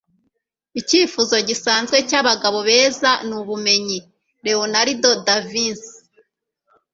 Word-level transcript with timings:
icyifuzo 0.79 1.35
gisanzwe 1.47 1.97
cy'abagabo 2.09 2.57
beza 2.67 3.11
ni 3.27 3.33
ubumenyi.- 3.41 3.97
leonardo 4.45 5.09
da 5.25 5.35
vinci 5.49 5.91